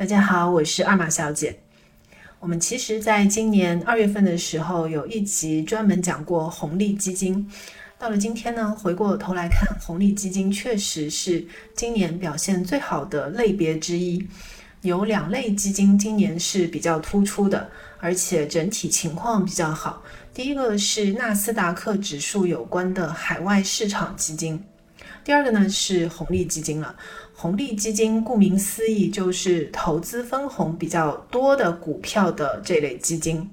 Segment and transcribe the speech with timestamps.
[0.00, 1.60] 大家好，我是二马小姐。
[2.38, 7.46] 我们其实在今年二月份的时候有一集专门讲过红利基金。
[7.98, 14.26] 到了今天呢，回过头来看，红利基金确实是今年表现最好的类别之一。
[14.80, 20.02] 有两类基金今年是比较突出的，而且整体情况比较好。
[20.32, 24.64] 第一个是纳斯达克指数有关的海外市场基金。
[25.24, 26.94] 第二个呢是红利基金了。
[27.34, 33.48] 红利基金顾名思义就是投资分红比较多的股票的这类基金。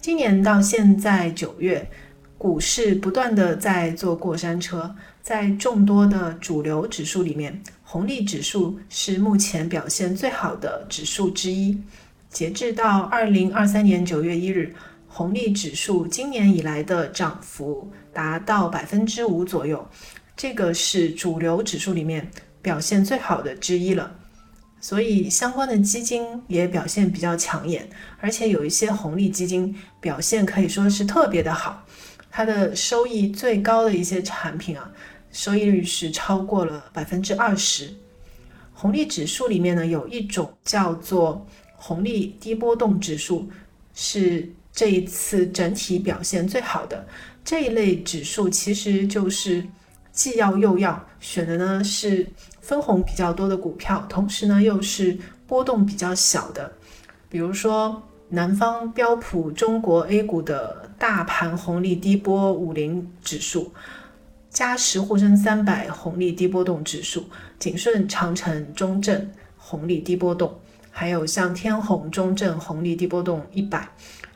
[0.00, 1.88] 今年到现在九月，
[2.36, 11.80] 股市不断的在坐过山车，在众多的主流指数里面，红利指数是目前表现最好的指数之一。
[12.28, 14.74] 截至到二零二三年九月一日。
[15.06, 19.88] 红利指数今年以来的涨幅达到百分之五左右，
[20.36, 22.30] 这个是主流指数里面
[22.60, 24.14] 表现最好的之一了。
[24.80, 27.88] 所以相关的基金也表现比较抢眼，
[28.20, 31.86] 而且有一些红利基金表现可以说是特别的好，
[32.30, 34.90] 它的收益最高的一些产品啊，
[35.32, 37.92] 收益率是超过了百分之二十。
[38.72, 43.48] 红利指数里面呢，有一种叫做红利低波动指数，
[43.94, 44.52] 是。
[44.76, 47.06] 这一次整体表现最好的
[47.44, 49.64] 这一类指数，其实就是
[50.14, 52.24] 既要又要选的呢，是
[52.60, 56.72] 分红比较多的股票，同时呢又是波动比较小的。
[57.28, 63.72] 比如说南方标普中国 A 股的大盘红利低波五零指数，
[64.50, 67.24] 嘉实沪深三百红利低波动指数，
[67.58, 69.28] 景顺长城中证
[69.58, 70.56] 红利低波动，
[70.92, 73.88] 还有像天弘中证红利低波动一百。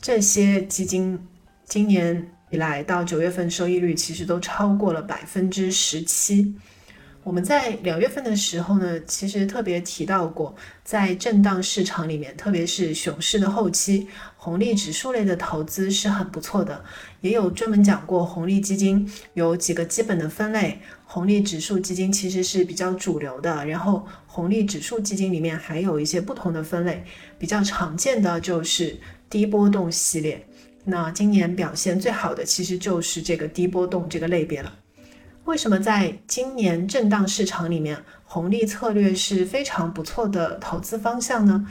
[0.00, 1.18] 这些基金
[1.64, 6.54] 今年以来到九月份收益率其实都超过了百分之十七。
[7.24, 16.84] 我们在两月份的时候呢，其实特别提到过，在震荡市场里面，特别是熊市的后期，红利指数类的投资是很不错的。
[17.22, 23.66] 也有专门讲过红利基金有几个基本的分类，红利指数基金其实是比较主流的。
[23.66, 27.02] 然后红利指数基金里面还有一些不同的分类，
[27.36, 28.96] 比较常见的就是。
[29.30, 30.46] 低波动系列，
[30.84, 34.72] 那今年表现最好的其实就是这个低波动这个类别了。
[35.44, 41.66] 为什么在今年震荡市场里面，红利策略是非常不错的投资方向呢？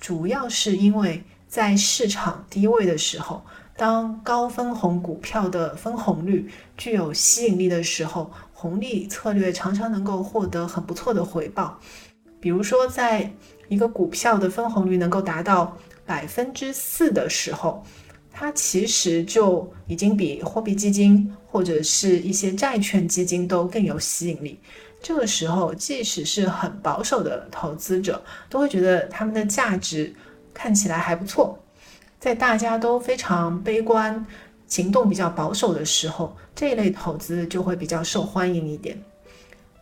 [0.00, 3.44] 主要是因为在市场低位的时候，
[3.76, 11.78] 当高分红股票的分红率具有吸引力的时候，红利策略常常能够获得很不错的回报。
[12.40, 13.32] 比如说，在
[13.68, 15.76] 一个股票的分红率能够达到。
[16.04, 17.86] 百分之四的时候，
[18.32, 24.58] 它其实就已经比货币基金或者是一些债券基金都更有吸引力。
[25.02, 30.14] 这个时候，即使是很保守的投资者，都会觉得他们的价值
[30.54, 31.58] 看起来还不错。
[32.18, 34.24] 在大家都非常悲观、
[34.68, 38.96] 行动比较保守的时候，这一类投资就会比较受欢迎一点。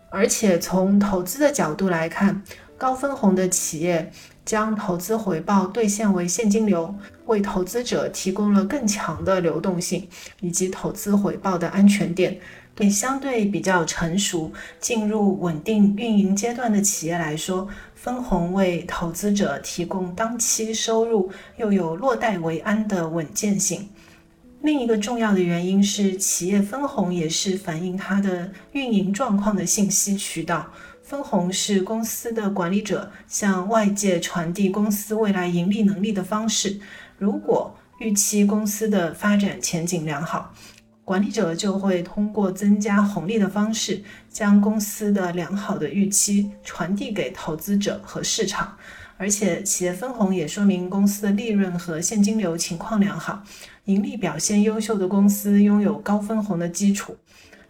[0.08, 2.42] 而且从投资的角度来看，
[2.80, 4.10] 高分红的企业。
[4.42, 6.92] 将投资回报兑现为现金流，
[7.26, 10.08] 为投资者提供了更强的流动性
[10.41, 12.41] 以及投资回报的安全垫。
[12.74, 23.88] 对相对比较成熟、进入稳定运营阶段的企业来说，分红为投资者提供当期收入，又有落袋为安的稳健性。
[24.62, 30.66] 另一个重要的原因是，企业分红也是反映它的运营状况的信息渠道。
[31.10, 36.78] 分红是公司的管理者向外界传递公司未来盈利能力的方式。
[37.19, 40.54] 如果预期公司的发展前景良好，
[41.04, 48.77] 管理者就会通过增加红利的方式，将公司的良好的预期传递给投资者和市场。
[49.16, 53.42] 而且，企业分红也说明公司的利润和现金流情况良好，
[53.87, 57.16] 盈利表现优秀的公司拥有高分红的基础。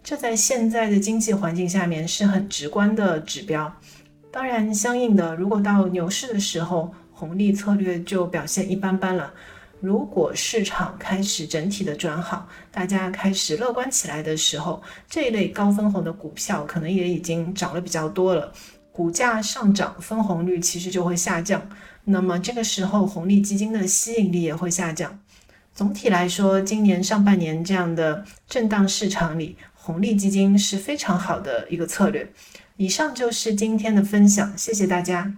[0.03, 3.73] 这在现在的经济环境下面是很直观的指标。
[4.33, 9.33] 当然，相应的，如果到牛市的时候，红利策略就表现一般般了。
[9.81, 18.53] 如果市场开始整体的转好，大家开始乐观起来的时候，这一类高分红的股票可能也已经涨了比较多了，
[18.93, 21.67] 股价上涨，分红率其实就会下降。
[22.05, 25.19] 那么这个时候，红利基金的吸引力也会下降。
[25.75, 32.31] 总体来说，今年上半年这样的震荡市场里，红利基金是非常好的一个策略。
[32.77, 35.35] 以上就是今天的分享，谢谢大家。